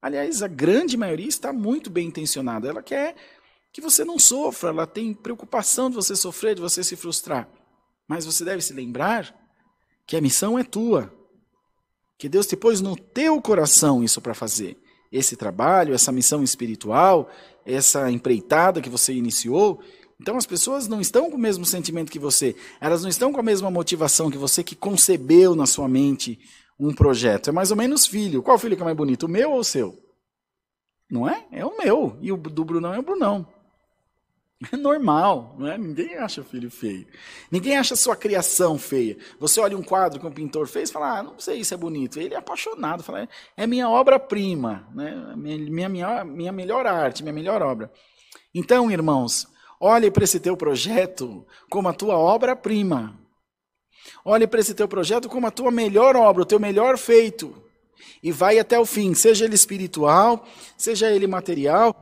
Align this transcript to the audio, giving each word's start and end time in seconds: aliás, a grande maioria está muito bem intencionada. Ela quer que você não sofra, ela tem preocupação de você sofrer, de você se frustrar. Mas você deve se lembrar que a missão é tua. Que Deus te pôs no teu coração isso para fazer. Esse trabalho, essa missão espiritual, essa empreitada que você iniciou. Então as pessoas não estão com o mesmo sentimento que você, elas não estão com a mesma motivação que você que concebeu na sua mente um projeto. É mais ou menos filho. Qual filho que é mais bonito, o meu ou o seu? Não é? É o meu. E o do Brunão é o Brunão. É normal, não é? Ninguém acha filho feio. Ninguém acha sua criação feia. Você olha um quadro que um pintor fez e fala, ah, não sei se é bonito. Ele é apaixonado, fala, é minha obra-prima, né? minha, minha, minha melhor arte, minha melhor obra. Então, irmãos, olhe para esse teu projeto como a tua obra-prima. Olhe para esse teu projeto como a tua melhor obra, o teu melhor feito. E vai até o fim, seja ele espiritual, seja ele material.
aliás, 0.00 0.42
a 0.42 0.48
grande 0.48 0.96
maioria 0.96 1.28
está 1.28 1.52
muito 1.52 1.90
bem 1.90 2.08
intencionada. 2.08 2.68
Ela 2.68 2.82
quer 2.82 3.14
que 3.72 3.80
você 3.80 4.04
não 4.04 4.18
sofra, 4.18 4.70
ela 4.70 4.86
tem 4.86 5.14
preocupação 5.14 5.88
de 5.88 5.96
você 5.96 6.16
sofrer, 6.16 6.54
de 6.54 6.60
você 6.60 6.82
se 6.82 6.96
frustrar. 6.96 7.48
Mas 8.06 8.24
você 8.24 8.44
deve 8.44 8.62
se 8.62 8.72
lembrar 8.72 9.34
que 10.06 10.16
a 10.16 10.20
missão 10.20 10.58
é 10.58 10.64
tua. 10.64 11.12
Que 12.18 12.28
Deus 12.28 12.46
te 12.46 12.56
pôs 12.56 12.80
no 12.80 12.96
teu 12.96 13.40
coração 13.40 14.02
isso 14.02 14.20
para 14.20 14.34
fazer. 14.34 14.76
Esse 15.12 15.36
trabalho, 15.36 15.94
essa 15.94 16.12
missão 16.12 16.42
espiritual, 16.42 17.30
essa 17.64 18.10
empreitada 18.10 18.80
que 18.80 18.90
você 18.90 19.12
iniciou. 19.12 19.80
Então 20.20 20.36
as 20.36 20.46
pessoas 20.46 20.86
não 20.86 21.00
estão 21.00 21.30
com 21.30 21.36
o 21.36 21.40
mesmo 21.40 21.64
sentimento 21.64 22.12
que 22.12 22.18
você, 22.18 22.54
elas 22.80 23.02
não 23.02 23.08
estão 23.08 23.32
com 23.32 23.40
a 23.40 23.42
mesma 23.42 23.70
motivação 23.70 24.30
que 24.30 24.36
você 24.36 24.62
que 24.62 24.76
concebeu 24.76 25.54
na 25.54 25.66
sua 25.66 25.88
mente 25.88 26.38
um 26.86 26.94
projeto. 26.94 27.50
É 27.50 27.52
mais 27.52 27.70
ou 27.70 27.76
menos 27.76 28.06
filho. 28.06 28.42
Qual 28.42 28.58
filho 28.58 28.76
que 28.76 28.82
é 28.82 28.84
mais 28.84 28.96
bonito, 28.96 29.26
o 29.26 29.28
meu 29.28 29.52
ou 29.52 29.60
o 29.60 29.64
seu? 29.64 29.98
Não 31.10 31.28
é? 31.28 31.46
É 31.52 31.64
o 31.64 31.76
meu. 31.76 32.16
E 32.20 32.32
o 32.32 32.36
do 32.36 32.64
Brunão 32.64 32.94
é 32.94 32.98
o 32.98 33.02
Brunão. 33.02 33.46
É 34.70 34.76
normal, 34.76 35.56
não 35.58 35.66
é? 35.66 35.78
Ninguém 35.78 36.16
acha 36.16 36.44
filho 36.44 36.70
feio. 36.70 37.06
Ninguém 37.50 37.78
acha 37.78 37.96
sua 37.96 38.14
criação 38.14 38.78
feia. 38.78 39.16
Você 39.38 39.58
olha 39.58 39.76
um 39.76 39.82
quadro 39.82 40.20
que 40.20 40.26
um 40.26 40.30
pintor 40.30 40.66
fez 40.66 40.90
e 40.90 40.92
fala, 40.92 41.18
ah, 41.18 41.22
não 41.22 41.38
sei 41.38 41.64
se 41.64 41.72
é 41.72 41.76
bonito. 41.78 42.20
Ele 42.20 42.34
é 42.34 42.36
apaixonado, 42.36 43.02
fala, 43.02 43.26
é 43.56 43.66
minha 43.66 43.88
obra-prima, 43.88 44.86
né? 44.94 45.34
minha, 45.34 45.88
minha, 45.88 46.24
minha 46.24 46.52
melhor 46.52 46.86
arte, 46.86 47.22
minha 47.22 47.32
melhor 47.32 47.62
obra. 47.62 47.90
Então, 48.54 48.90
irmãos, 48.90 49.48
olhe 49.80 50.10
para 50.10 50.24
esse 50.24 50.38
teu 50.38 50.54
projeto 50.58 51.46
como 51.70 51.88
a 51.88 51.94
tua 51.94 52.18
obra-prima. 52.18 53.18
Olhe 54.24 54.46
para 54.46 54.60
esse 54.60 54.74
teu 54.74 54.86
projeto 54.86 55.28
como 55.28 55.46
a 55.46 55.50
tua 55.50 55.70
melhor 55.70 56.16
obra, 56.16 56.42
o 56.42 56.46
teu 56.46 56.60
melhor 56.60 56.98
feito. 56.98 57.54
E 58.22 58.30
vai 58.30 58.58
até 58.58 58.78
o 58.78 58.84
fim, 58.84 59.14
seja 59.14 59.44
ele 59.44 59.54
espiritual, 59.54 60.46
seja 60.76 61.10
ele 61.10 61.26
material. 61.26 61.96